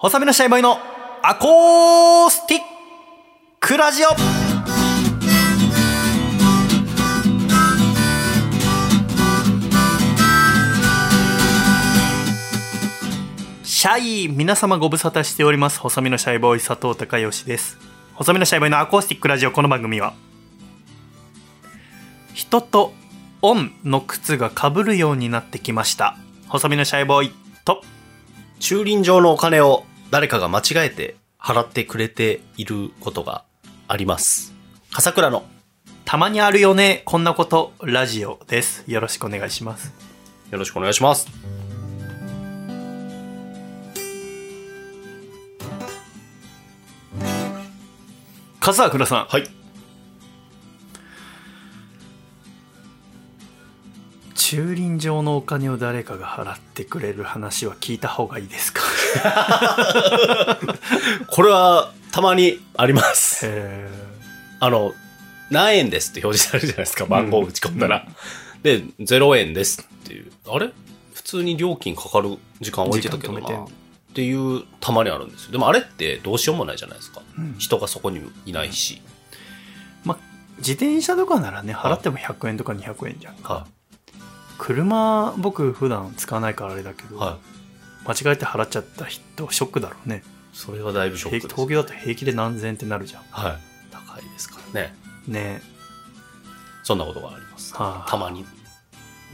[0.00, 0.78] 細身のシャイボーイの
[1.24, 2.60] アコースティッ
[3.58, 4.08] クラジオ。
[13.64, 15.80] シャイ皆様ご無沙汰しております。
[15.80, 17.76] 細身のシャイボーイ佐藤孝義です。
[18.14, 19.50] 細身のシャイボーイのアコースティックラジオ。
[19.50, 20.14] この番組は
[22.34, 22.92] 人と
[23.42, 26.16] オンの靴が被るようになってきました。
[26.46, 27.32] 細身のシャイボーイ
[27.64, 27.82] と
[28.60, 33.44] 駐輪場のお金を誰かが間違えて払ってくれていることが
[33.86, 34.52] あります。
[34.92, 35.44] 笠倉の
[36.04, 39.92] たまにあるよねこんなことラジオですよろしくお願いします
[40.50, 41.28] よろしくお願いします。
[48.60, 49.48] 笠倉さんはい。
[54.34, 58.80] 駐輪場のお金を誰かが払ってくれる話は聞いた方がいいですか？
[61.28, 63.46] これはたまにあります。
[63.46, 63.88] へ
[64.60, 64.94] あの、
[65.50, 68.06] 何円ですって表示されるじゃないですか、番号を打ち込んだら。
[68.62, 70.32] で、0円ですっていう。
[70.48, 70.70] あれ？
[71.14, 73.40] 普通に料金かかる時間置いてたけどな。
[73.40, 73.68] っ
[74.14, 75.52] ていう、たまにあるんですよ。
[75.52, 77.20] でもあれってどうしようもないじゃないですか。
[77.38, 79.00] うん人がそこにいないし。
[80.04, 80.18] まあ
[80.58, 83.66] 自転車とかならね払っても100円とか200円じゃんか、は
[84.58, 87.08] 車僕普段使わないからあれだけい。
[87.08, 87.36] ど、はい。
[88.08, 90.22] 間違えて払っちゃった人ショックだろうね
[90.52, 91.54] それはだいぶショッ平クです。
[91.54, 93.58] 東京だと平気で何千ってなるじゃんはい。
[93.92, 94.94] 高いですからね。
[95.26, 95.60] ね
[96.82, 97.74] そんなことがあります。
[97.76, 98.44] はあたまに。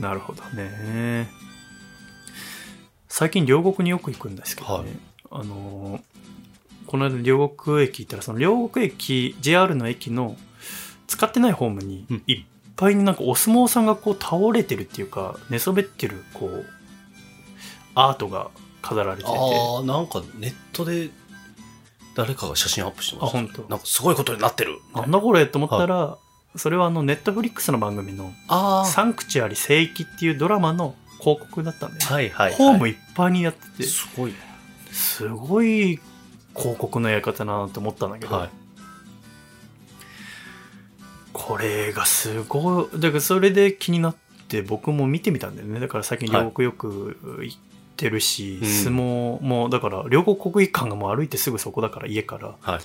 [0.01, 1.29] なるほどね
[3.09, 4.91] 最近両国によく行くんですけどね、
[5.31, 6.01] はいあのー
[6.87, 10.37] この間両国駅行ったらその両国駅 JR の駅の
[11.07, 12.45] 使ってないホームにうんいっ
[12.77, 16.67] ぱいになんかお相撲さんがこう倒れてるっていうか寝そべってるこう
[17.95, 18.51] アートが
[18.85, 21.11] 飾られててああ、なんかネットで
[22.15, 23.39] 誰かが写真アップしてました。
[23.39, 24.79] あ本当なんかすごいことになってる。
[24.95, 26.19] なんだこれと思ったら、
[26.57, 32.55] それはあのネットフリックスの番組のあ「サンクチュアリ聖域」っていうドラマの広告だったんで、はいはい、はい。
[32.55, 34.39] ホームいっぱいにやっててすごいね。
[34.93, 35.99] すごい
[36.55, 38.51] 広告のやり方だなと思ったんだけど、はい。
[41.33, 44.17] これがすごいだからそれで気になっ
[44.49, 47.59] て僕も見てみたんだよねだから最近両国よく行っ
[47.97, 52.83] てるし、うん相撲もだから両国国技館がもう歩いてすぐそこだから家からだはい。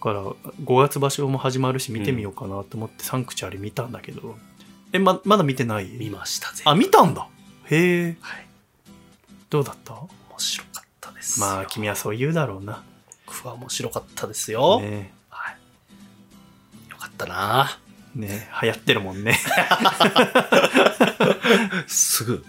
[0.00, 0.34] から5
[0.80, 4.36] 月場所も始まるし見てみようかなと思ってサンクチュアリ見たんだけど
[4.92, 5.86] えままだ見てない？
[5.88, 6.62] 見ましたぜ。
[6.66, 7.26] あ見たんだ？
[7.70, 8.46] へえはい。
[9.50, 9.94] どうだった？
[9.94, 10.08] 面
[10.38, 11.46] 白かったですよ。
[11.46, 12.82] まあ君はそう言うだろうな
[13.26, 14.80] 僕は面白かったですよ。
[14.80, 15.56] ねはい。
[16.90, 17.78] よかったな
[18.14, 19.38] ね流行ってるもんね
[21.86, 22.44] すぐ。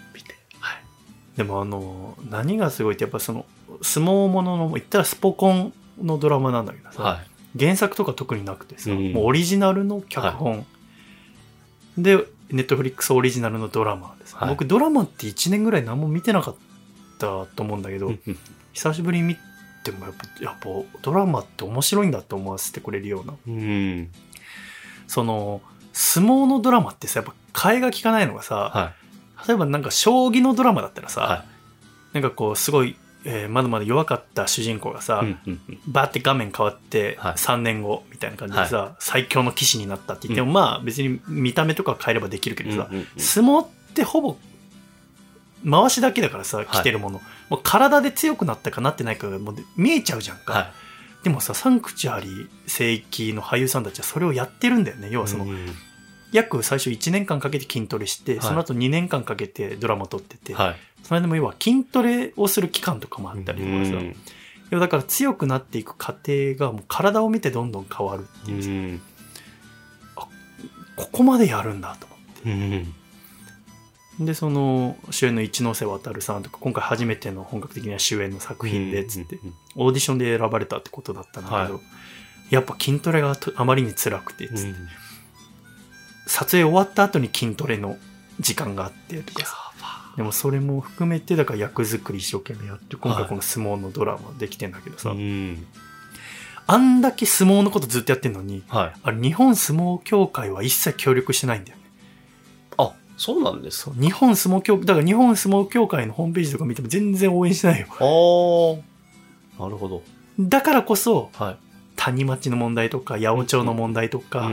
[1.40, 3.46] でもあの何がすごいってやっぱその
[3.80, 7.22] 相撲ものの言ったらスポコンのドラマなんだけどさ、は
[7.54, 7.58] い。
[7.58, 9.14] 原作とか特になくてさ、うん。
[9.14, 10.66] もうオリジナルの脚本、
[11.96, 12.18] で
[12.50, 14.48] ネットフリックスオリジナルのドラマです、はい。
[14.50, 16.54] 僕ドラマって1年ぐらい何も見てなかっ
[17.18, 18.12] たと思うんだけど、
[18.74, 19.36] 久しぶりに見
[19.82, 20.68] てもやっぱやっぱ
[21.00, 23.32] ドラマって面白いんだって思わせてくれるような。
[23.46, 24.10] うん。
[25.06, 25.62] その
[25.94, 28.92] 相撲のドラマってさやっぱ替えが利かないのがさ、は
[29.46, 31.10] 例えばなんか将棋のドラマだったらい。
[31.10, 31.44] さ、は
[32.12, 35.26] なんかこうすごい、えーまだまだ弱かった主人公がさ、い。
[35.26, 35.80] うんうんうん。
[35.86, 37.32] バーって画面変わってはい。
[37.34, 44.36] 3年後みたいな感じでさ、最強の騎士になったって言っても、まあ別に見た目とか変えればできるけどさ、うんうんうん相撲ってほぼ
[45.68, 46.66] 回しだけだからさい。
[46.66, 50.72] 着てるもの、もう体で強くなったかなってないかがもう見えちゃうじゃんか、は
[51.22, 55.08] でもさサンクチュアリ聖域の俳優さんたちはそれをやってるんだよね。
[55.10, 55.66] 要はその、うん
[56.32, 58.40] 約最初1年間かけて筋トレして、はい。
[58.42, 60.76] その後2年間かけてドラマ撮ってて、はい。
[61.02, 64.16] その間も要は筋トレをする期間とかもあったりとかさ、うん。
[64.70, 69.00] 要はだから強くなっていく過程がもう体を見てどんどん変わるっていうさ、うん。
[70.96, 72.06] ここまでやるんだと
[72.44, 72.80] 思うん。
[72.80, 73.00] って
[74.24, 82.54] でその主演の一ノ瀬渡さんとか今回初めての本格的な主演の作品でっつってうんオーディションで選ばれたってことだったんだけど、はい。
[82.54, 84.76] やっぱ筋トレがとあまりに辛くてつって、うん
[86.30, 87.96] 撮影終わった後に筋トレの
[88.38, 89.56] 時間があってとかさ
[90.16, 95.66] でもそれも含めてだから役作り一生懸命やって今回この相撲のドラマできてんだけどさ、うん
[96.66, 98.92] あんだけ相撲のことずっとやってんのにはい。
[99.02, 101.84] あれ日本相撲協会は一切協力してないんだよね
[102.78, 103.92] あ、そうなんですか？
[104.00, 109.64] 日本相撲協だから日本相撲協会のホームページとか見ても全然応援してないよああ。
[109.64, 110.02] なるほど。
[110.38, 111.56] だからこそはい。
[112.02, 114.52] 谷町の問題とか八百長の問題とか、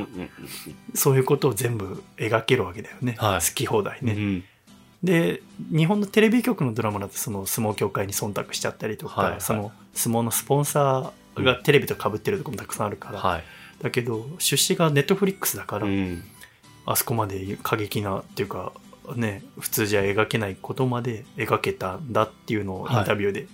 [0.93, 3.39] そういうことを全部描けるわけだよね、はい。
[3.39, 4.43] 好き放題ね、うん
[5.03, 9.41] で日本のテレビ局のドラマだとその相撲協会に忖度しちゃったりとか、はいはい。
[9.41, 13.43] その相撲のスポンサーがテレビと被ってるとこもたくさんあるから、はい。
[13.81, 16.23] だけど出資がネットフリックスだから、うん。
[16.87, 18.71] あそこまで過激なっていうか
[19.15, 23.47] ね普通じゃ描けないことまで描けたんだっていうのをインタビューで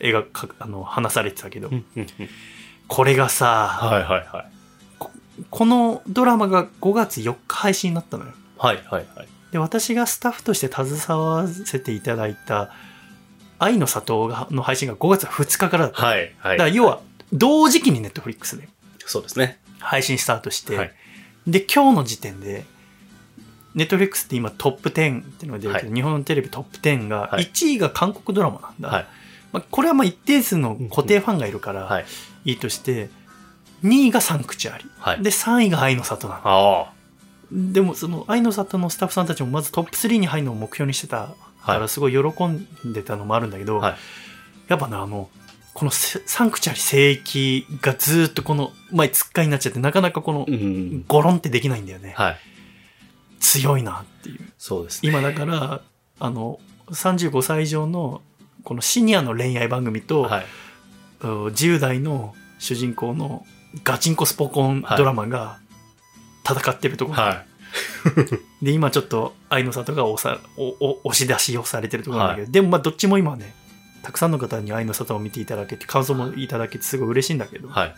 [0.00, 1.70] 描か、あの話されてたけど、
[2.90, 4.50] これがさ、はいはいはい。
[5.48, 8.32] このドラマが5月4日配信になったのよ。
[8.58, 9.28] はいはいはい。
[9.52, 12.72] で、私がスタッフとして携わらせていただいた、
[13.60, 16.04] 愛の里がの配信が5月2日からだった。
[16.04, 16.58] はいはい。
[16.58, 17.00] だから要は、
[17.32, 18.68] 同時期にネットフリックスで
[19.06, 19.60] そうですね。
[19.78, 20.92] 配信スタートして、はい
[21.46, 22.64] で、今日の時点で、
[23.76, 28.88] ネットフリックスって今トップ10っていうのが出るけど、は日本のテレビトップ10が、はい1位が韓国ドラマなんだ。
[28.88, 29.06] はい。
[29.52, 32.04] まあ、これはまあ一定数の固定ファンがいるから、はい。
[32.44, 33.10] いいとして、
[33.84, 34.84] 2位がサンクチュアリ。
[34.98, 35.22] はい。
[35.22, 36.88] で、3位が愛の里なの。
[37.52, 41.88] でもその愛の里のスタッフさんたちもまずトップ3に入るのを目標にしてたからはい。
[41.88, 43.96] すごい喜んでたのもあるんだけど、はい
[44.68, 45.28] やっぱねあの
[45.74, 51.04] このせサンクチュアリ聖域がずーっとこの前つっかいになっちゃってなかなかこのうん。
[51.08, 52.36] ゴロンってできないんだよね、はい。
[53.40, 55.10] 強いなっていうそうですね。
[55.10, 55.80] 今だから
[56.20, 56.60] あの
[56.90, 58.22] 35歳以上の
[58.64, 60.46] このシニアの恋愛番組と、はい。
[61.22, 63.44] うん10代の主人公の
[63.84, 65.58] ガチンコスポコンドラマが
[66.48, 67.44] 戦ってるところ、は
[68.60, 68.64] い。
[68.64, 73.54] で、今ちょっと愛の里が押さおお押し出しをされてるところなんだけど、でもまあどっちも今ね、
[74.02, 77.94] たくさんの方に愛の里を見ていただけて、感想もいただけてすごい嬉しいんだけど、はい。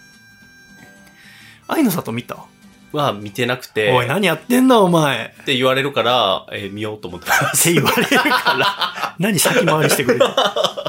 [1.69, 2.45] 愛の里見た、
[2.93, 7.65] は見てなくて、おい、何やってんだお前って言われるから、えー見ようと思ってまっす。
[7.65, 8.25] て言われるか
[8.59, 10.27] ら、 何先回りしてくれて。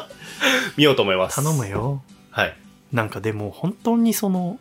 [0.78, 1.38] 見ようと思います。
[1.38, 1.68] 頼む。
[1.68, 2.02] よ。
[2.32, 2.56] はい。
[2.92, 4.60] なんかでも本当にその、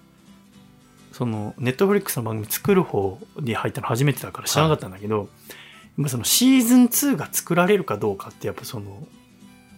[1.13, 5.29] その、ネットフリックスの番組作る方に入ったの初めてだから知らなかったんだけど、
[5.99, 9.07] 今そのシーズン2が作られるかどうかってやっぱその、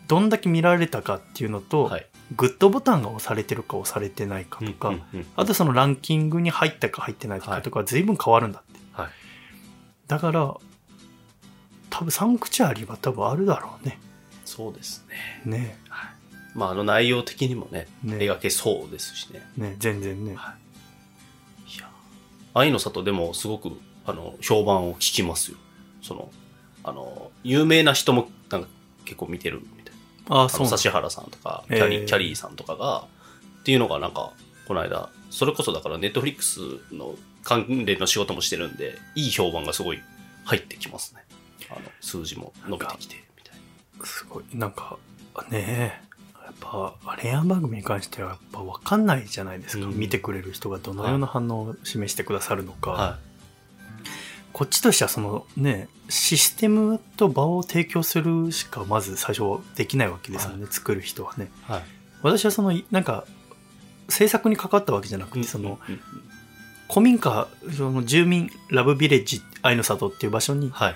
[0.07, 2.07] どんだけ見られたかっていうのと、はい。
[2.37, 8.81] グッドボタンが押されてるか押されてないかとか、うんうんうんあとそのランキングに入ったか入ってないかとかは随分変わるんだって。
[8.93, 9.09] はい。
[10.06, 10.55] だから、
[11.91, 13.99] 多分サンクチュアリは多分あるだろうね。
[14.44, 15.05] そうです
[15.44, 15.59] ね。
[15.59, 15.79] ね
[16.55, 19.43] まあ、あの内容的にもね、ね描けそうですしね。
[19.56, 20.32] ね全然ね。
[20.32, 21.91] いや、
[22.55, 23.73] 愛の里でもすごく、
[24.06, 25.59] あの、評判を聞きますよ。
[26.03, 26.31] その、
[26.85, 28.69] あの、有名な人も、なんか
[29.05, 29.62] 結構見てる。
[30.29, 33.06] あそう指原さんとか、キえーャリー、キャリーさんとかが、
[33.61, 34.32] っていうのがなんか、
[34.67, 36.61] この間、それこそだからネットフリックス
[36.93, 40.03] の関連の仕事もしてるんで、いい評判がすごい
[40.44, 41.25] 入ってきますね。
[41.71, 43.56] あの、数字も伸びてきて、みたい
[43.99, 44.06] な。
[44.06, 44.97] すごい、なんか、
[45.50, 49.85] ねえ、やっぱ、恋愛番組に関してはやっぱ分かんないじゃないですか。
[49.87, 52.91] うん見てくれる人がどのような反応を示してくださるのか。
[52.91, 53.19] は
[54.55, 61.51] こっちとしてはそのね、システムと場を提供するしかまず最初できないわけですよね、作る人はね。
[61.69, 61.73] い。
[61.73, 61.83] はい。
[62.23, 63.27] 私はその、なんか、
[64.09, 65.81] 制作に関わったわけじゃなくて、その、
[66.89, 70.95] 古民家、その住民ラブビレッジ愛の里っていう場所にはい。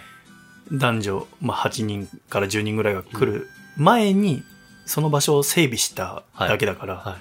[0.72, 4.44] 男女、まあ、8人から10人ぐらいが来る前に、
[4.86, 7.16] その場所を整備しただけだから、はい。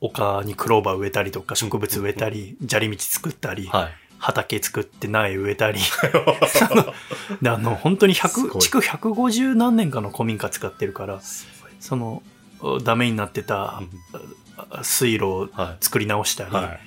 [0.00, 4.01] 丘にクローバー植えたりとか植物植えたり、砂利道作ったり、はい。
[4.22, 5.80] 畑作って苗植えたり、
[7.42, 11.20] で あの本当にす100ごい築150何年かの古民家使ってるから、
[11.80, 12.22] その
[12.84, 13.82] ダメになってた
[14.82, 16.54] 水路をは作り直したり、い。
[16.54, 16.80] はい。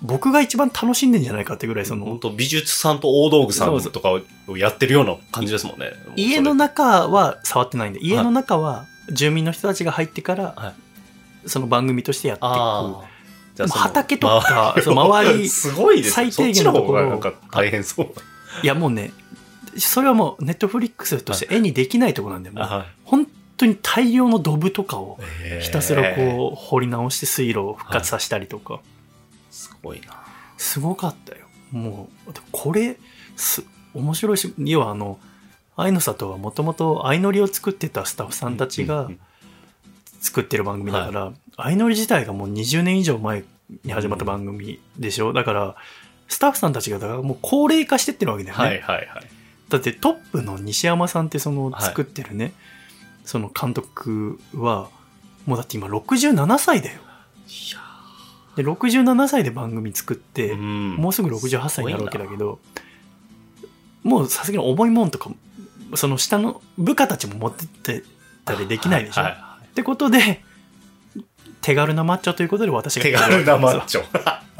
[0.00, 4.10] 僕が一番楽しんでんじゃないかってぐらいその本当美術さんと大道具さんとか
[4.48, 5.92] をやってるような感じですもんね。
[6.16, 10.72] 家の中は触ってないんで家の中は住民の人たちが入ってから、は
[11.44, 13.13] その番組としてやっていく。
[13.54, 16.30] じゃあ畑とかその周り すごいですね。
[16.30, 18.06] 最低限のところが大変そう。
[18.62, 19.12] いやもうね
[19.76, 25.18] それはもうネットフリックスとして絵にできないところなんで、もうは本当に大量のドブとかを
[25.60, 28.80] いひたすらこう掘り直して水路を復活させたりとか、
[29.50, 30.14] すごいな。
[30.56, 31.46] すごかったよ。
[31.72, 32.96] もうこれ
[33.36, 35.18] す面白いし要はあの
[35.76, 39.10] 愛の里はもともと相乗りを作ってたスタッフさんたちが
[40.20, 43.44] 作ってる番組だから、相乗り自体がもう20年以上前
[43.84, 45.76] に始まった番組でしょ、だから
[46.28, 49.06] スタッフさんたちがだからもう高齢化してってるわけだよね、はいはいはい。
[49.68, 52.52] だってトップの西山さんってそのはい作ってるね、
[53.24, 54.88] その監督は
[55.46, 57.00] もうだって今67歳だよ。
[57.46, 57.80] いや
[58.56, 60.94] で67歳で番組作って、うん。
[60.96, 62.58] もうすぐ68歳になるわけだけど
[64.02, 65.30] もうさすがに重いもんとか
[65.96, 68.04] その下の部下たちも持ってって
[68.44, 70.42] たりできないでしょ、ははってことで
[71.64, 74.02] 手軽なマッチョということで私が手軽なマッチョ。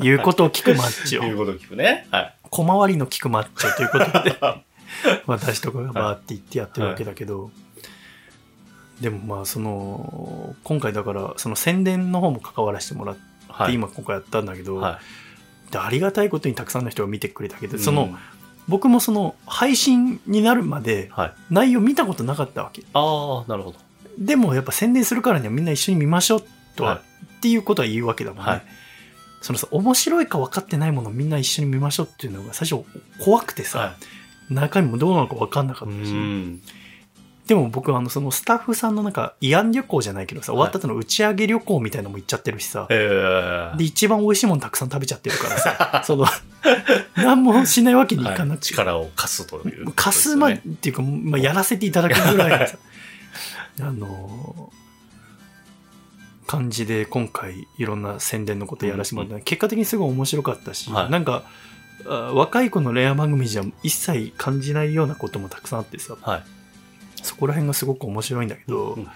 [0.01, 2.07] 言うことを聞くマッチいうョことを聞くね。
[2.11, 2.35] はい。
[2.49, 4.65] 小回りの利くマッチョということで
[5.27, 7.51] 私とかがバーって言ってやってるわけだけど、
[9.03, 13.75] でもまあその今回だからその宣伝の方も関わらせてもらって、はい。
[13.75, 14.99] 今今回やったんだけど、は
[15.71, 17.81] でありがたいことにたくさんの人が見てくれたけど、い。
[17.81, 18.17] そのうん
[18.67, 21.33] 僕もその配信になるまではい。
[21.51, 23.75] 内容見たことなかったわけああ、なるほど。
[24.17, 27.01] でもやっぱ宣伝するからにはみんな一緒に見ましょうとは、はい
[27.37, 28.63] っていうことは言うわけだもんね、はい。
[29.43, 32.87] そのさ面白いか分かってないものをみんな一緒に見ましょうっていうのが最初
[33.23, 33.95] 怖くてさ、は
[34.49, 35.89] 中身もどうなのか分かんなかい。
[35.91, 36.63] ったし、うん。
[37.47, 46.25] でも僕はあのそのスタッフさんのなんか慰安旅行じゃないけどさ、終わった後の打ち上げ旅行みたいなのも行っちゃってるしさ、ええで一番美味しいものたくさん食べちゃってるからさ その
[47.17, 48.59] 何もしないわけにいかなはい。
[48.59, 49.93] くて、力を貸すというね。
[49.95, 52.79] 貸すまっていうか、まあ、やらせていただくぐらい
[53.83, 54.73] あの
[56.47, 61.11] 感じで今回いろんな宣伝のことやらせてもらった、結果的にすごい面白かったし、はい。
[61.11, 61.45] なんか
[62.07, 66.17] あ若い子の恋愛番組じゃ一切感じないようなこともたくさんあってさ。
[66.21, 66.43] はい。
[67.23, 69.09] そこら辺がすごく面白いんだけど、うん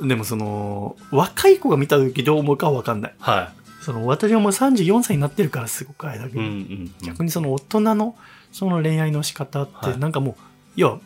[0.00, 3.14] でもその若い子が見た時どう思うかは分かんない。
[3.18, 6.32] はその私はもう34歳になってるからすごくあれだけい。
[6.32, 6.94] うど、んうんうん。
[7.06, 8.16] 逆にその大人の
[8.52, 9.98] その恋愛の仕方ってはい。
[9.98, 10.34] なんかもう、
[10.76, 10.98] い、や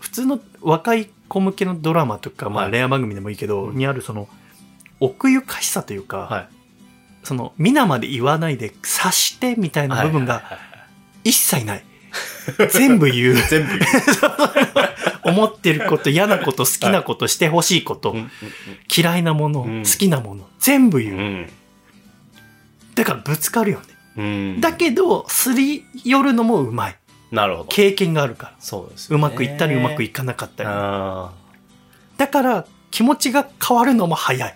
[0.00, 4.28] 普通の若い子向けのドラマとか、まあはい恋愛番組でもいいけど、うんにあるその
[5.00, 6.48] 奥ゆかしさというか、はい。
[7.24, 10.42] その皆まで言わないで察してみたいな部分が
[11.24, 11.84] 一切ない。
[12.70, 13.34] 全部言う。
[13.48, 13.82] 全部言う。
[15.24, 18.14] 思ってること、嫌なこと、好きなこと、してほしいこと、
[18.94, 21.16] 嫌いなもの、うん好きなもの、全部言う。
[21.16, 21.50] うん
[22.94, 23.86] だからぶつかるよね。
[24.18, 24.60] うん。
[24.60, 26.96] だけど、すり寄るのもうまい。
[27.32, 27.68] なるほど。
[27.68, 28.54] 経験があるから。
[28.60, 30.68] そうですねうまくいったりうまくいかなかったり。
[30.70, 31.32] あ
[32.18, 34.54] だから気持ちが変わるのも早い。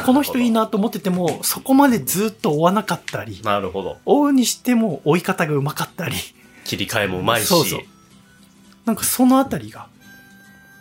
[0.00, 3.98] ーこの人いいなと思ってても、そこまでずっと追わなかったり、なるほど。
[4.04, 6.14] 追うにしても追い方がうまかったり、
[6.64, 7.46] 切り替えもうまいし。
[7.46, 7.80] そうそう
[8.84, 9.88] なんかそのあたりが、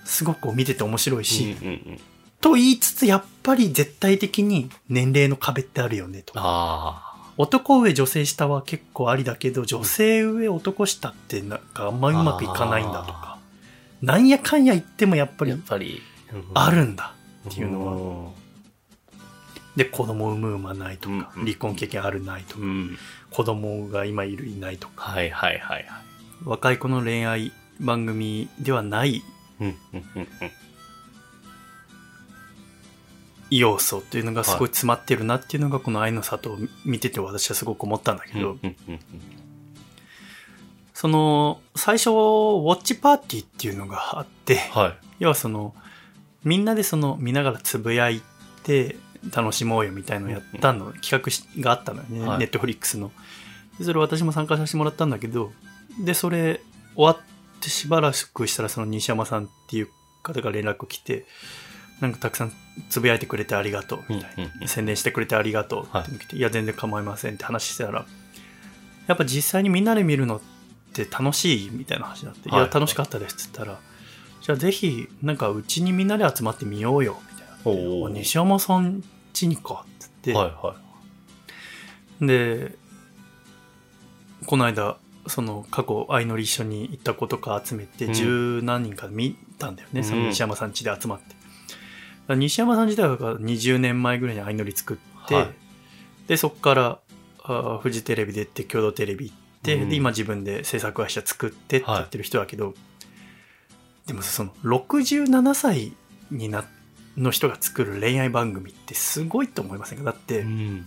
[0.03, 1.99] すごく見てて面白いし、うんうんうん。
[2.41, 6.33] と言いつつやっぱり絶対的に年齢の壁ってあるよねと。
[6.35, 13.39] あ男上女性下は結構ありだけど、女性上男下ってなんかあんまりうまくいかないんだとか、
[14.01, 16.01] なんやかんや言ってもやっぱりっぱり。
[16.53, 17.13] あるんだ。
[17.49, 18.31] っていうのはは。
[19.75, 22.97] で、子供産む産まないとか、うん離婚経験あるないとか、うん。
[23.31, 25.85] 子供が今いるいないとか、はいはいはいはい。
[26.45, 29.23] 若い子の恋愛番組ではない。
[33.59, 38.57] 要素っていうのがすごい詰まってるなっていうのがこの愛の里を見てて私はすごく思ったんだけど、
[40.93, 44.97] その最初ウォッチパーティーっていうのがあってはい。
[45.19, 45.73] 要はその
[46.43, 48.21] みんなでその見ながらつぶやい
[48.63, 48.97] て
[49.33, 52.39] 楽しもうよみたいのをやったの、企画しがあったのよね、はい。
[52.39, 53.11] ネットフリックスの。
[53.77, 55.51] でそれ私も参加させてもらったんだけど
[55.99, 56.61] でそれ
[56.95, 59.89] 終わってしばらくしたらその西山さんっていう
[60.21, 61.25] 方が連絡来て
[62.03, 62.51] なんかたくさん
[62.89, 64.61] つぶやいてくれてありがとうみたいな、うんうん。
[64.63, 65.83] うん宣伝してくれてありがとう。
[65.85, 66.37] ってはい。
[66.37, 68.05] い、や全然構いませんって話してたら
[69.07, 70.41] やっぱ実際にみんなで見るのっ
[70.91, 72.59] て楽しいみたいな話になって、はい。
[72.59, 73.79] いや楽しかったですっつったら
[74.41, 78.09] じゃあぜひなんかうちにみんなで集まってみようよみたいな。
[78.09, 79.01] 西山さん
[79.33, 80.75] 家にかっつって、はいは
[82.19, 82.75] で
[84.45, 88.13] この間その過去相乗り一緒に行った子とか集めてうん。
[88.13, 90.03] 十何人か見たんだよね、うん。
[90.03, 91.42] その西山さん家で集まって
[92.29, 95.47] 西山さん自体が20年前ぐらいに相乗り作って、はい
[96.27, 96.99] でそこから
[97.43, 102.73] あフジテレビ出て共同テレビ行って、うんで今自分で制作会社作ってってやってる人だけど、
[104.07, 105.91] でもその67歳
[106.31, 106.63] にな
[107.17, 110.05] の人が作る恋愛番組ってすごいと思いませんか？
[110.05, 110.39] だって、い。
[110.39, 110.85] うん。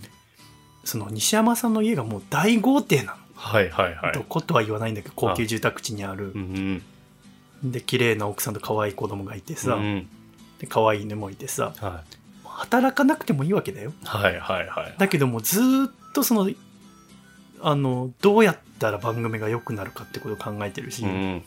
[0.83, 4.13] その西山さんの家がもう大豪邸なの、はいはいはい。
[4.13, 6.81] どことは言わないんだけど高級住宅地にあるうん
[7.63, 7.71] うん。
[7.71, 10.09] で綺麗な奥さんと可愛い子供がいてさ、うん
[10.59, 12.03] で可愛い犬もいてさは
[12.43, 14.95] 働かなくてもいいわけだよいはいはいはい。
[14.97, 16.49] だけどもずーっとその
[17.61, 21.43] あのどうやったら番組が良くなるかってことを考えてるし、うん。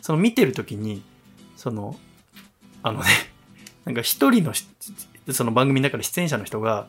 [0.00, 1.02] その見てる時に
[1.56, 1.96] その
[2.82, 3.06] あのね
[3.84, 4.66] なんか一人のし
[5.30, 6.86] その番組の中で出演者の人が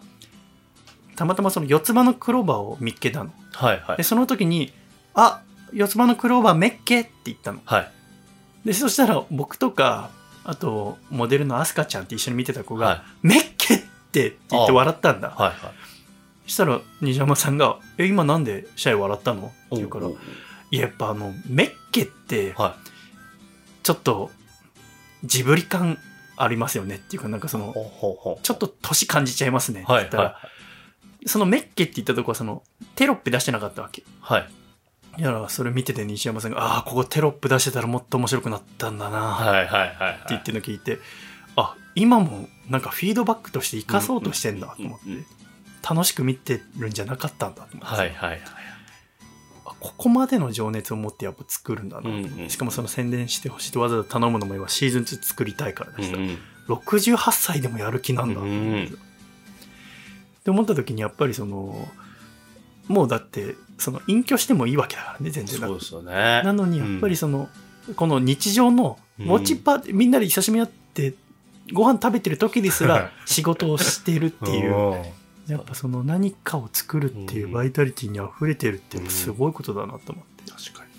[1.15, 4.03] たまたまその四つ葉のクローバーを見っけたのはいはいで。
[4.03, 4.73] その時に
[5.13, 5.41] 「あ
[5.73, 7.91] 四つ葉のクローバーめっけ!」って言ったのはい。
[8.65, 10.09] でそしたら僕とか
[10.43, 13.79] あとモデルのアスカちゃんって一緒に見てた子が「はいめっけ!」っ
[14.11, 15.57] て言って笑ったんだはいはい。
[16.45, 20.15] そしたら西山さんが「え今なんでシャイ笑ったの?」って言うから「おい
[20.71, 22.75] ややっぱあのメッケっては
[23.83, 24.31] ちょっと
[25.23, 25.97] ジブリ感
[26.37, 27.61] ありますよね」っていうかなんかそい。
[27.61, 27.73] の
[28.41, 30.39] ちょっと年感じちゃいますねってはい言ったら、は
[31.27, 32.63] そのメッケって言ったとこはその
[32.95, 34.05] テロップ出してなかったわけい。
[34.21, 34.49] はい。
[35.17, 39.95] いや、それ見てて西山さんが、ああ、ここテロップ出してたらもっと面白くなったんだな、ってはいはいはい。
[39.95, 40.19] はい。
[40.29, 40.99] 言ってるの聞いて、
[41.55, 45.05] あ、今もなんかフィードバックとして生かそうとしてんだと思って
[45.87, 48.41] 楽しく見てるんじゃなかったんだと思って、はいはいはい。
[49.65, 56.37] あここまでの情熱を持ってやっぱ作るんだなと思って、うんうんしかもその宣伝してほしいとわざわざ頼むのも今シーズン2作りたいからでした、うんうん。
[56.67, 58.97] 68歳でもやる気なんだと思って、うん
[60.41, 61.87] って思った時にやっぱりその
[62.91, 66.11] もうだってその隠居してもいいわけだからね全然そうですよね。
[66.43, 67.49] なのにやっぱりその、
[67.95, 71.13] この日常の持ちっぱ、みんなで久しぶりに会って
[71.73, 74.75] ご飯食べてる時ですら 仕事をしてるっていう。
[74.75, 80.91] うんやっぱその何かを作るっていうバイタリティに溢れてるってすごいことだなと思って、確かに。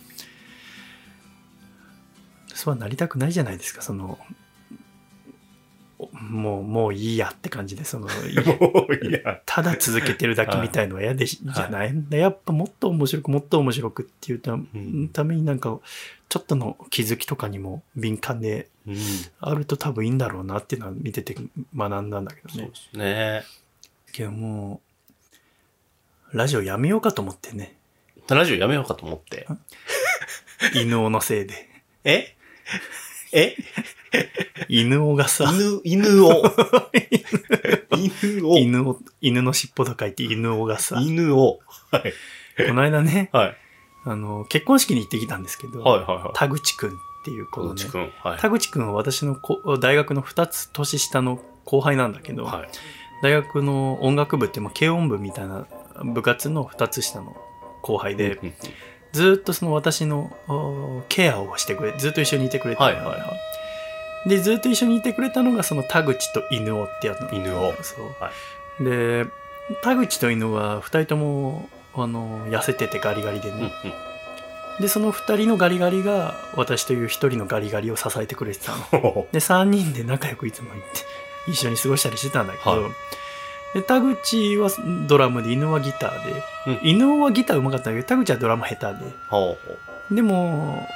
[2.52, 4.18] そうはなりたくないじゃないですかそのお
[6.32, 9.40] もうもういいやって感じでその もういや。
[9.44, 15.78] ただ続けてるだけみたいのは嫌でし、じゃないんだやっぱもっと面白くもっと面白くっていうた,、めになんか
[16.28, 18.96] ちょっとの気づきとかにも敏感でうん。
[19.40, 21.36] あると多分いいんだろうなっていうのは見てて
[21.76, 23.44] 学んだんだけどねそうですね。
[24.12, 24.80] けども
[26.32, 27.76] うラジオやめようかと思ってね
[28.28, 29.46] ラジオやめようかと思って。
[30.74, 31.68] 犬王のせいで
[32.04, 32.36] え？
[33.32, 33.56] え？
[34.68, 36.42] 犬王がさ犬、 犬を。
[38.22, 38.58] 犬を。
[38.58, 41.60] 犬を犬の尻尾と書いて犬王がさ犬を。
[41.90, 42.12] はい。
[42.66, 43.56] この間ねはい。
[44.04, 46.30] あの結婚式に行ってきたんですけど、はいはいはい。
[46.34, 46.92] 田口くんっ
[47.24, 48.12] ていう子のね小内くん。
[48.22, 48.38] はい。
[48.38, 52.68] 田口くんは私のこ大学の2つ年下の後輩なんだけど、はい。
[53.22, 55.66] 大学の音楽部ってまあ軽音部みたいな
[56.04, 57.36] 部活の2つ下の
[57.82, 58.38] 後輩で、
[59.12, 63.34] ずーっとその私のおケアをしてくれずっと一緒にいてくれて、はいはいは
[64.26, 67.32] でずっと一緒にいてくれたのがその田口と犬尾ってやつなの。
[67.32, 67.74] 犬を。
[67.82, 68.30] そう、は
[68.80, 69.26] で
[69.82, 73.62] 田口と犬は2人ともあの痩せててガリガリでうんうん。
[73.62, 73.72] ね、
[74.80, 78.78] でその2人のガリガリが私という1人のガリガリを支えてくれてたの。
[79.00, 82.92] ほ で3人で仲良くいつも行って一緒に過ごしたりしてたんだけど、はい
[83.74, 84.68] で田口は
[85.06, 89.56] ドラムで犬はギターで、うん犬はギター上手かったけど田口はドラム下手でうほ
[90.10, 90.14] う。
[90.14, 90.86] でも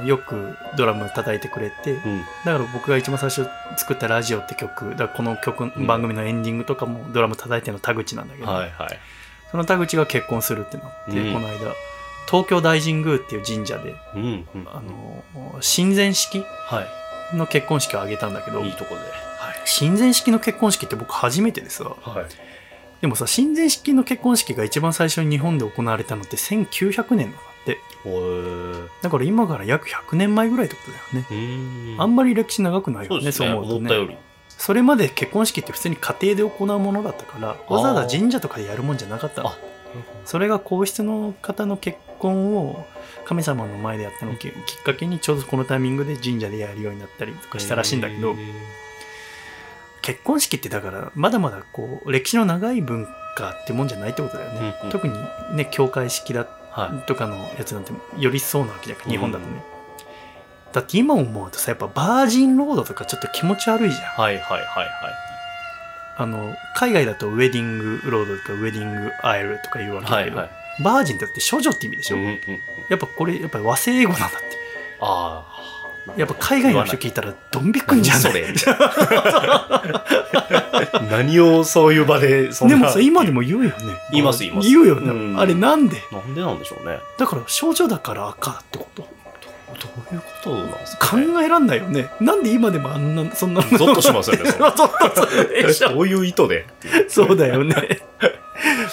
[0.00, 2.20] うんよくドラム叩いてくれてうん。
[2.44, 8.98] だから僕が一番最初作った「ラジオ」って曲だこの曲、ん番組のエンディングとかもドラム叩いてるの田口なんだけど、はいはい。
[9.50, 11.58] その田口が結婚するってなって、うんこの間
[12.30, 14.22] 東京大神宮っていう神社でうん
[14.54, 14.68] うん。
[14.72, 15.22] あの
[15.60, 16.82] 親善式は
[17.32, 17.36] い。
[17.36, 19.00] の結婚式を挙げたんだけどいいとこで。
[19.70, 19.90] はい。
[19.90, 22.24] 親善式の結婚式って僕初めてでさはい。
[23.00, 27.78] でもさ親善式の結婚式が一番最初に日本で行われたのって1900年なんだって
[29.02, 31.96] だから今から約100年前ぐらいってことだよね。
[31.98, 33.54] あんまり歴史長くないよねそうね。
[33.54, 34.16] 思うとね思ったより。
[34.48, 39.58] それまで結婚式って普通に家庭で行うものだったからわざわざ神社とかでやるもんじゃなかったのあ
[40.26, 42.84] それが皇室の方の結婚を
[43.24, 48.34] 神様の前でやったのをききっかけにちょうどこのタイミングで神社でやるようになったりとかしたらしいんだけど
[50.10, 55.14] 結婚式ってだからまだまだこう歴史の長い文化ってもんじゃないってことだよね、うんうん特に
[55.54, 57.06] ね教会式だはい。
[57.06, 59.60] とかのやつなんてよりそうなわけじゃん日本だとね、うん
[60.72, 64.88] だって今思うとさやっぱバージンロードとかちょっと気持ち悪いじゃんはいはいはいはい。
[66.16, 70.82] あの海外だとウェディングロードとかウェディングアイルとか言うわけだけど、はいはい。
[70.84, 72.38] バージンってだって処女って意味でしょ、うんうんうん。
[72.88, 74.36] やっぱこれやっぱ和製英語なんだって
[75.00, 75.79] ああ。
[76.16, 78.32] やっぱ海外の人聞いたらドン引くんじゃない？
[78.42, 78.74] 何それ。
[81.10, 82.76] 何をそういう場でそんな。
[82.76, 83.76] でもさ今でも言うよね。
[84.10, 84.68] 言います言います。
[84.68, 85.40] 言うよね、うん。
[85.40, 85.96] あれなんで？
[86.12, 86.98] なんでなんでしょうね。
[87.18, 89.02] だから少女だから赤ってこと？
[89.02, 92.10] どういうことなんですか、考ね、えらんないよね。
[92.20, 96.66] なんで今でもあんなそんなゾッとしますよね どういう意図で？
[97.08, 98.00] そうだよね。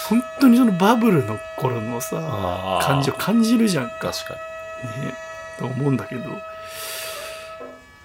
[0.08, 4.12] 本当にそのバブルの頃のさ感じを感じるじゃんか。
[4.12, 5.14] 確かね
[5.58, 6.22] と思うんだけど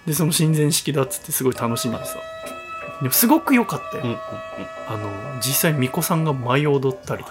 [0.05, 2.17] でその親善式だっつってすごい楽しみでさ
[3.01, 4.09] でもすごく良かったよ、に。
[4.09, 4.27] うんうんうん。
[4.87, 7.23] あの実際巫女さんが舞踊ったり。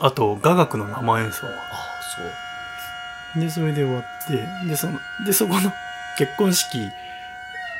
[0.00, 1.50] あと雅楽の生演奏あ
[3.36, 5.72] あ、でそれで終わってでそのでそこの
[6.18, 6.78] 結婚式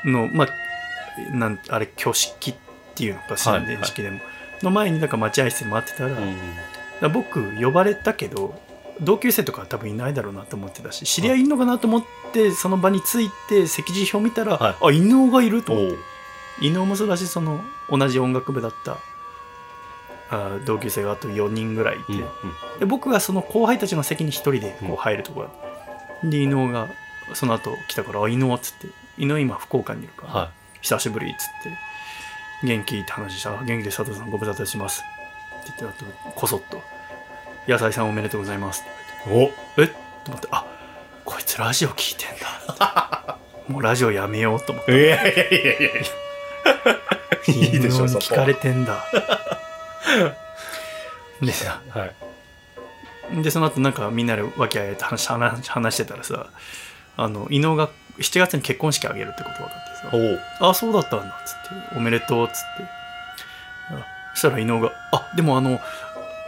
[0.04, 2.54] のまあなんあれ挙式っ
[2.94, 4.20] ていうのか親善式でも、
[4.62, 6.24] の前になんか待合室で待ってたら,、そう。
[6.24, 7.12] うん。
[7.12, 8.58] 僕呼ばれたけど
[9.00, 14.76] 同級生とかは多分いないだろうなと思ってたし知り合いいんのかなと思ってその場に着いて席次表見たら、はい。
[14.80, 15.72] あ犬尾がいると。
[15.72, 15.98] 思って。
[16.60, 18.98] 犬尾もそうだしその同じ音楽部だった
[20.30, 22.26] あ同級生があと4人ぐらいいて、うんうん。
[22.80, 25.56] で僕がその後輩たちの席に一人でこう入るところだっ
[26.22, 26.88] た、で伊野尾が
[27.34, 31.78] その後来たから「あ伊野尾」っつって「伊野尾今福岡にいるから、は久しぶり」っつって
[32.66, 33.50] 「元気?」って話した。
[33.50, 35.02] ら「あ元気で佐藤さんご無沙汰します」
[35.62, 36.82] って言ってあとこそっと
[37.68, 38.82] 「野菜さんおめでとうございます。
[39.28, 39.50] お。
[39.80, 39.84] え？
[39.84, 39.88] っ
[40.24, 40.64] と思ってあ
[41.24, 42.28] こいつラジオ聞いてん
[42.78, 43.38] だ。
[43.66, 45.90] もうラジオやめようと思っていやいやいやいやいや。
[47.48, 49.04] いいでしょ、そ聞かれてんだ。
[51.42, 52.14] でさはい。
[53.42, 56.46] でその後なんかみんなで和気あいあいと話話話してたらさ
[57.16, 59.78] あの伊能が7月に結婚式あげるってこと分かって
[60.58, 61.54] さあそうだったんだっつっ
[61.90, 62.58] ておめでとうっつって。
[63.90, 65.80] あそしたら伊能があでもあのう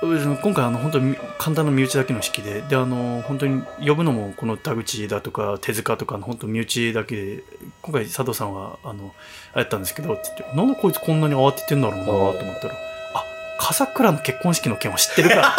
[0.00, 7.44] 今回あの本当に簡単な身内だけの式でであの本当に呼ぶのもこの田口だとか手塚とかの本当身内だけで
[7.82, 9.12] 今回佐藤さんはあの
[9.52, 12.74] あれやったんですけどって言ってなんでこいつこんなに慌ててんだろうなと思ったら
[13.14, 13.24] あ
[13.58, 15.56] 笠倉の結婚式の件を知ってるから。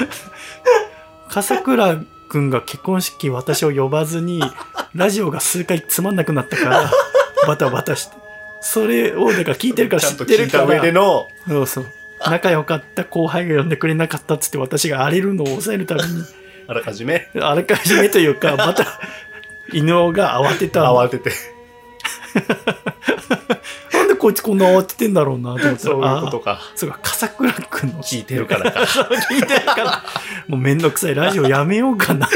[1.30, 1.96] 笠倉
[2.28, 4.42] 君が結婚式私を呼ばずに
[4.94, 6.90] ラジオが数回つまんなくなったから
[7.46, 8.16] バタバタして
[8.60, 11.86] それをだから聞いてるからちゃ知んと聞いたってるから上での、そうそう
[12.28, 16.08] 仲良かった後輩が呼んでくれなかったっつって私が荒れるのを抑えるために。
[16.66, 19.00] あらかじめ、あらかじめというか また
[19.72, 20.84] 犬が慌てた。
[20.84, 21.32] 慌てて、
[23.92, 26.60] なんでこいつこんな慌ててんだろうなと思ったらそういうことあか。
[26.76, 28.02] そうか笠倉君の。
[28.02, 28.80] 聞いてるからか。
[29.30, 30.04] 聞いてるから。
[30.46, 31.14] もうめんどくさい。
[31.14, 32.28] ラジオやめようかな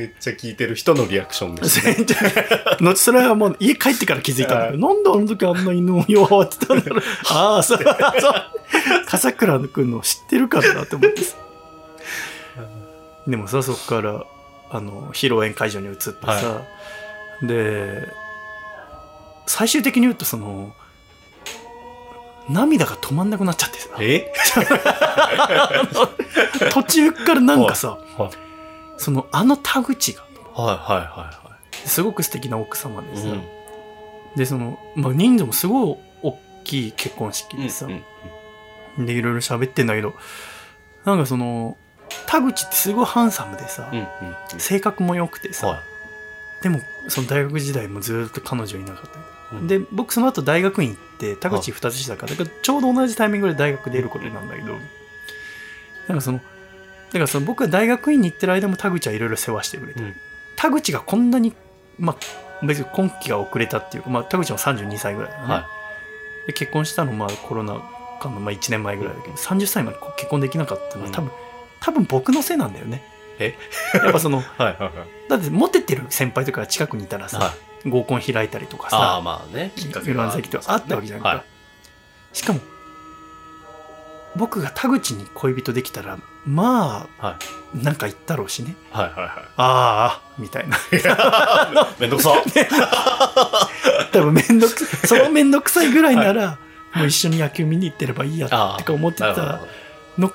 [0.00, 1.94] めっちゃ聞いてる人のリアクションですね。
[2.80, 7.02] のそれはもう家帰ってから気づいたんだけど、なんであの時あんな犬を弱ってたんだろう。
[7.28, 7.94] ああ、そう、そう。
[9.06, 11.36] 笠倉君の知ってるからなって思ってさ。
[13.26, 14.24] でもさ、そこから、
[14.70, 16.62] あの、披露宴会場に移ってさ、は
[17.42, 18.08] で、
[19.46, 20.72] 最終的に言うとその、
[22.48, 24.32] 涙が止まんなくなっちゃってさ、え？
[26.72, 28.49] 途中からなんかさ、はい
[29.00, 30.22] その、あの田口が、
[30.54, 33.40] はいはいはすごく素敵な奥様でさ、いはい。
[34.36, 37.86] でその、まあ、人数もすごい大きい結婚式うんでさ、
[38.96, 39.06] うん。
[39.06, 40.14] でいろいろ喋ってんだけど
[41.04, 41.78] なんかその
[42.26, 44.06] 田口ってすごいハンサムでさ、うんうん
[44.60, 46.62] 性格も良くてさ、はい。
[46.62, 49.18] でもその大学時代もずっと彼女いなかった。
[49.54, 49.66] りうん。
[49.66, 54.76] で僕その後大学院行って田口2つ下だからだからちょうど同じタイミングで大学出ることなんだけど
[56.08, 56.40] なんかその
[57.10, 60.14] だからその僕が大学院に行ってる間も田口はいろいろ世話してくれて、うん。
[60.56, 61.52] 田口がこんなに
[61.98, 62.16] ま
[62.60, 65.68] あ別に今期が遅れたっていうか、まあ、田口も32歳ぐらいだね、は
[66.46, 67.80] で結婚したのまあコロナ
[68.20, 71.30] 禍のまあ1年前ぐらいだけど30歳まで結婚できなかったのは多分、
[71.80, 73.02] 多分僕のせいなんだよね。
[73.38, 73.56] え？
[73.94, 74.42] やっぱそのい。
[74.58, 74.92] はいはいはい。
[75.28, 77.88] だってモテてる先輩とかが近くにいたらさ、はい。
[77.88, 79.72] 合コン開いたりとかあさあ、まあね。
[79.74, 80.16] きっかいろん。
[80.18, 81.20] な席とあったわけじゃん。
[81.22, 81.44] か、はい。
[82.36, 82.60] しかも
[84.36, 87.36] 僕が田口に恋人できたらまあは
[87.74, 88.74] いなんか言ったろうしね。
[88.90, 89.04] はい。
[89.04, 90.76] はいはああみたいな。
[90.76, 90.80] い。
[92.00, 92.32] めんどくさ。
[94.12, 96.58] 多分めんどくそのめんどくさいぐらいなら、
[96.94, 99.68] もう一緒に野球見に行ってればいいやあってか思ってたど。
[100.18, 100.32] の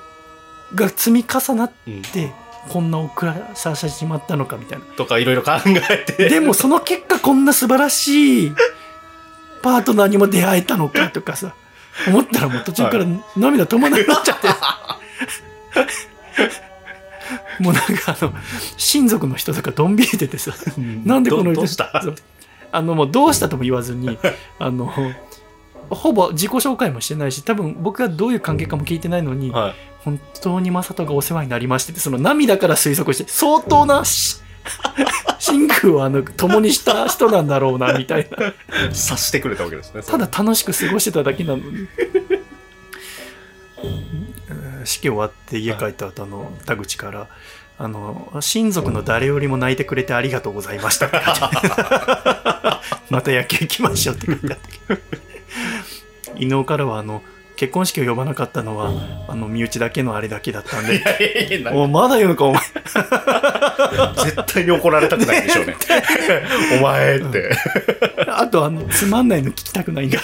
[0.74, 2.02] が積み重なっうん。
[2.02, 2.32] て
[2.70, 4.84] こんな遅らさせてしまったのかみたいな。
[4.96, 5.52] とかいろいろ考
[5.90, 6.28] えて。
[6.30, 8.52] でもその結果こんな素晴らしい
[9.62, 11.52] パートナーにも出会えたのかとかさ
[12.08, 13.04] 思ったらもう途中から
[13.36, 14.48] 涙止まらなくなっちゃって、
[17.60, 18.32] もうなんかあの
[18.76, 20.52] 親族の人とかドン引いててさ
[21.04, 21.90] なんでこの人どどうした？
[22.72, 24.18] あのもうどうしたとも言わずに
[24.58, 24.92] あの
[25.88, 29.74] ほぼ自己紹介もしてないし多分僕がどういう関係かも聞いてないのに、はい。
[30.04, 34.40] 本当に正人がお世話になりましてってその涙から推測して相当なし
[35.40, 38.52] 真空をあの共にした人なんだろうなみたいな。
[38.90, 40.02] 察してくれたわけですね。
[40.02, 41.62] ただ楽しく過ごしてただけなのに。
[41.64, 41.88] うん
[44.86, 47.28] 式終わって家帰った後あの田口から
[47.78, 51.10] あの親族の誰よりも泣いてくれてありがとうございました
[53.10, 54.58] また野球行きましょうって書いてあっ
[54.96, 57.22] た伊能からはあの
[57.56, 58.90] 結婚式を呼ばなかったのは
[59.28, 61.02] あの身内だけのあれだけだったんで
[61.72, 62.62] おまだ言うのかお前。
[64.24, 65.76] 絶対に怒られたくないでしょうね。
[66.78, 67.50] お前って。
[68.28, 70.18] あとあのつまんないの聞きたくないんだ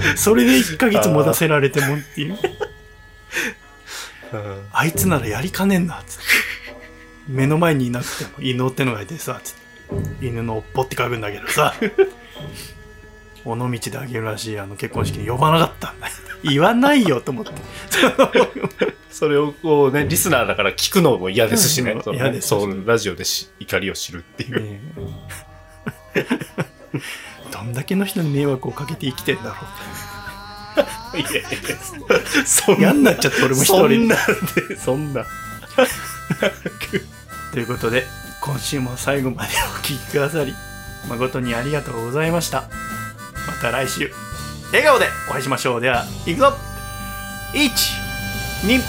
[0.16, 2.38] それで1ヶ月持たせられてもっていう。
[4.72, 6.24] あいつならやりかねんなつって。
[7.28, 10.26] 目の前にいなくても犬ってのがいてさつって。
[10.26, 11.74] 犬のおっぽって書くんだけどさ。
[13.44, 16.08] 尾道であげるらしいあの結婚式に呼ばなかったんだ。
[16.08, 17.52] よ言わないよと思って。
[19.10, 21.92] それをこうね、リスナーだから聞くのも嫌ですしね。
[21.92, 22.02] うん。
[22.02, 22.48] その嫌です。
[22.48, 24.60] そう、ラジオでし怒りを知るっていう。
[24.60, 24.80] ね
[26.16, 26.26] え
[27.50, 29.56] どんだけの人に迷惑をかけて生きてんだろ
[31.14, 31.16] う。
[31.16, 31.40] いやいや
[32.44, 33.94] そん嫌になっちゃって俺も一人で。
[33.96, 34.16] そんなん
[34.68, 35.24] で、そんな。
[37.52, 38.06] ということで
[38.40, 40.54] 今週も最後までお聴きくださり
[41.08, 42.64] 誠にありがとうございました。
[43.46, 44.12] また来週
[44.72, 45.80] 笑顔でお会いしましょう。
[45.80, 46.52] では行くぞ。
[47.54, 48.80] 123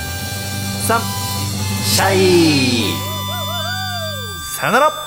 [1.86, 3.08] シャイ。
[4.60, 5.07] さよなら